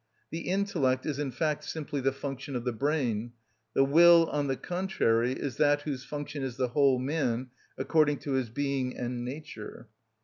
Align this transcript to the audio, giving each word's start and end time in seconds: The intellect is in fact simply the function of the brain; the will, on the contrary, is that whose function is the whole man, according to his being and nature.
The 0.31 0.49
intellect 0.49 1.05
is 1.05 1.19
in 1.19 1.29
fact 1.29 1.63
simply 1.63 2.01
the 2.01 2.11
function 2.11 2.55
of 2.55 2.63
the 2.65 2.73
brain; 2.73 3.33
the 3.75 3.83
will, 3.83 4.27
on 4.31 4.47
the 4.47 4.57
contrary, 4.57 5.33
is 5.33 5.57
that 5.57 5.83
whose 5.83 6.03
function 6.03 6.41
is 6.41 6.57
the 6.57 6.69
whole 6.69 6.97
man, 6.97 7.51
according 7.77 8.17
to 8.21 8.31
his 8.31 8.49
being 8.49 8.97
and 8.97 9.23
nature. 9.23 9.89